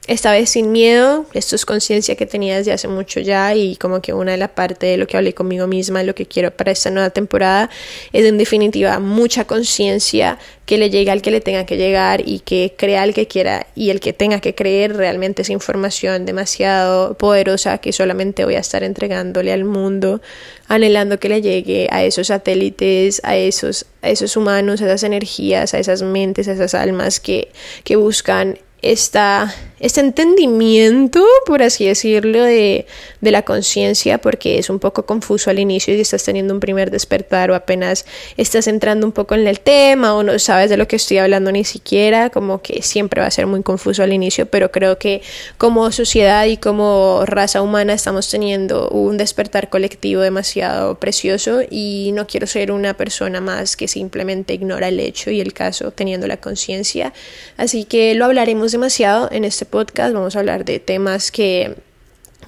[0.08, 4.02] esta vez sin miedo, esto es conciencia que tenía desde hace mucho ya y como
[4.02, 6.72] que una de las partes de lo que hablé conmigo misma, lo que quiero para
[6.72, 7.70] esta nueva temporada
[8.14, 12.40] es en definitiva mucha conciencia que le llegue al que le tenga que llegar y
[12.40, 17.16] que crea al que quiera y el que tenga que creer realmente esa información demasiado
[17.16, 20.22] poderosa que solamente voy a estar entregándole al mundo,
[20.70, 25.80] anhelando que le llegue a esos satélites, a esos, esos humanos, a esas energías, a
[25.80, 27.50] esas mentes, a esas almas que,
[27.84, 32.86] que buscan esta este entendimiento, por así decirlo, de,
[33.22, 36.92] de la conciencia, porque es un poco confuso al inicio y estás teniendo un primer
[36.92, 38.06] despertar o apenas
[38.38, 41.52] estás entrando un poco en el tema o no sabes de lo que estoy hablando
[41.52, 45.22] ni siquiera, como que siempre va a ser muy confuso al inicio, pero creo que
[45.58, 52.26] como sociedad y como raza humana estamos teniendo un despertar colectivo demasiado precioso y no
[52.26, 56.38] quiero ser una persona más que simplemente ignora el hecho y el caso teniendo la
[56.38, 57.14] conciencia.
[57.58, 61.76] Así que lo hablaremos demasiado en este podcast vamos a hablar de temas que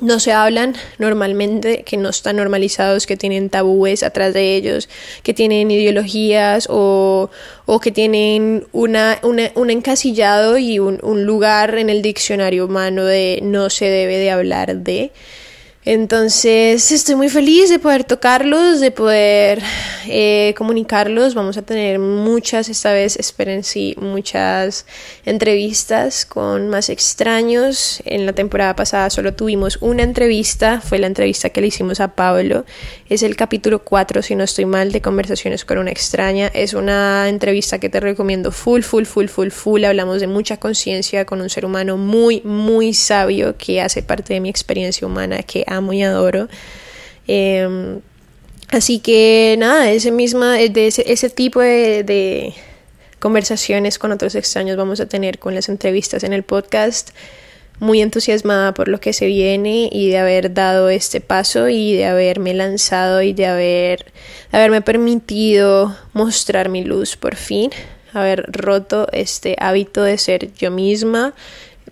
[0.01, 4.87] no se hablan normalmente, que no están normalizados, que tienen tabúes atrás de ellos,
[5.23, 7.29] que tienen ideologías o,
[7.65, 13.39] o que tienen una, un encasillado y un, un lugar en el diccionario humano de
[13.43, 15.11] no se debe de hablar de.
[15.91, 19.59] Entonces estoy muy feliz de poder tocarlos, de poder
[20.07, 21.33] eh, comunicarlos.
[21.33, 24.85] Vamos a tener muchas, esta vez esperen sí, muchas
[25.25, 28.03] entrevistas con más extraños.
[28.05, 32.09] En la temporada pasada solo tuvimos una entrevista, fue la entrevista que le hicimos a
[32.09, 32.65] Pablo.
[33.09, 36.51] Es el capítulo 4, si no estoy mal, de Conversaciones con una extraña.
[36.53, 39.83] Es una entrevista que te recomiendo full, full, full, full, full.
[39.85, 44.39] Hablamos de mucha conciencia con un ser humano muy, muy sabio que hace parte de
[44.39, 46.47] mi experiencia humana, que amo y adoro.
[47.27, 48.01] Em,
[48.69, 52.53] así que nada, ese misma, de ese, tipo de,
[53.19, 57.11] conversaciones con otros extraños vamos a tener con las entrevistas en el podcast.
[57.79, 62.07] Muy entusiasmada por lo que se viene y de haber dado este paso y de
[62.07, 64.11] haberme lanzado y de haber
[64.51, 67.71] de haberme permitido mostrar mi luz por fin,
[68.11, 71.33] haber roto este hábito de ser yo misma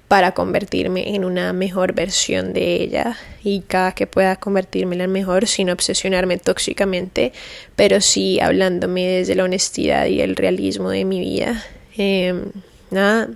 [0.08, 5.08] para convertirme en una mejor versión de ella y cada que pueda convertirme en la
[5.08, 7.34] mejor sin obsesionarme tóxicamente,
[7.76, 11.64] pero sí hablándome desde la honestidad y el realismo de mi vida.
[11.98, 12.52] Em,
[12.90, 13.30] nada,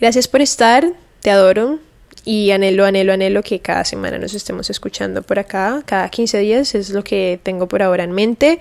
[0.00, 0.84] gracias por estar,
[1.20, 1.78] te adoro,
[2.24, 6.74] y anhelo, anhelo, anhelo que cada semana nos estemos escuchando por acá, cada 15 días
[6.74, 8.58] es lo que tengo por ahora en mente.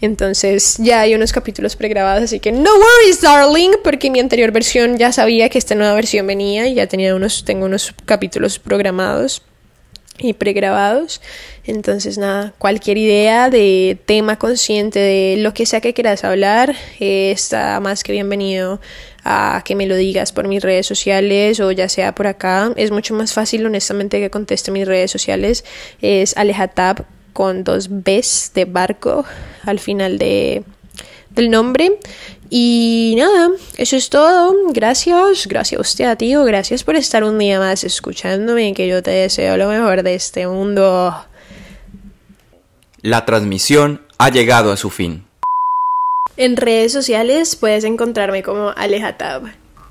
[0.00, 4.98] Entonces ya hay unos capítulos pregrabados, así que no worries, darling, porque mi anterior versión
[4.98, 9.42] ya sabía que esta nueva versión venía y ya tenía unos, tengo unos capítulos programados
[10.18, 11.20] y pregrabados.
[11.64, 17.30] Entonces, nada, cualquier idea de tema consciente de lo que sea que quieras hablar, eh,
[17.32, 18.80] está más que bienvenido
[19.24, 22.72] a que me lo digas por mis redes sociales o ya sea por acá.
[22.76, 25.64] Es mucho más fácil, honestamente, que conteste mis redes sociales.
[26.00, 29.24] Es alejatab con dos Bs de barco
[29.64, 30.62] al final de,
[31.30, 31.98] del nombre.
[32.50, 34.54] Y nada, eso es todo.
[34.72, 36.44] Gracias, gracias a usted, tío.
[36.44, 38.74] Gracias por estar un día más escuchándome.
[38.74, 41.14] Que yo te deseo lo mejor de este mundo.
[43.02, 45.24] La transmisión ha llegado a su fin.
[46.36, 49.44] En redes sociales puedes encontrarme como Alejatab.